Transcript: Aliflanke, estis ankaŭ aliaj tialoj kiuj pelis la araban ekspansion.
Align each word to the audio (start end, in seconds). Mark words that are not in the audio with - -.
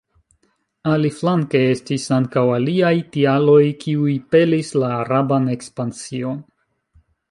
Aliflanke, 0.93 1.61
estis 1.73 2.07
ankaŭ 2.17 2.43
aliaj 2.57 2.95
tialoj 3.19 3.61
kiuj 3.87 4.19
pelis 4.35 4.77
la 4.85 4.93
araban 4.99 5.51
ekspansion. 5.59 6.47